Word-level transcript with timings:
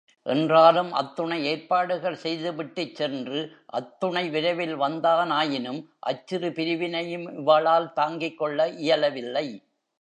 என்றாலும், 0.25 0.91
அத்துணை 0.91 1.45
ஏற்பாடுகள் 1.45 2.15
செய்துவிட்டுச் 2.15 2.95
சென்று, 2.95 3.39
அத்துணை 3.65 4.29
விரைவில் 4.29 4.75
வந்தானாயினும், 4.75 5.81
அச்சிறு 5.99 6.49
பிரிவினையும் 6.49 7.39
இவளால் 7.39 7.93
தாங்கிக் 7.93 8.37
கொள்ள 8.37 8.67
இயலவில்லை. 8.67 9.47